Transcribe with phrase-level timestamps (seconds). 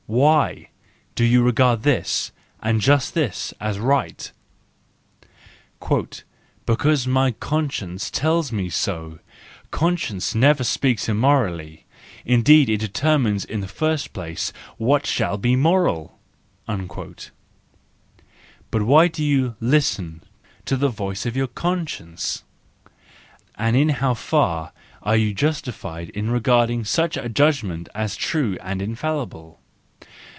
[0.07, 0.67] Why
[1.15, 4.29] do you regard this, and just this, as right?—"
[6.65, 9.19] Because my conscience tells me so;
[9.71, 11.85] conscience never speaks immorally,
[12.25, 16.19] indeed it determines in the first place what shall be moral!
[16.67, 17.31] "—But
[18.81, 20.23] why do you listen
[20.65, 22.43] to the voice of your conscience?
[23.55, 24.73] And in how far
[25.03, 29.57] are you justified in regarding such a judgment as true and infallible?